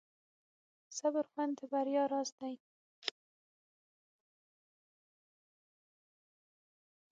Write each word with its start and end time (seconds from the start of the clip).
د 0.87 0.89
صبر 0.99 1.25
خوند 1.31 1.53
د 1.59 1.61
بریا 1.71 2.03
راز 2.11 2.29
دی. 2.39 2.55